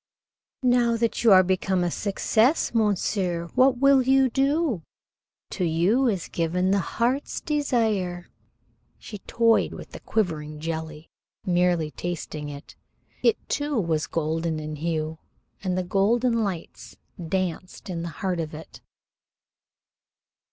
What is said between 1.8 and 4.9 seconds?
a success, monsieur, what will you do?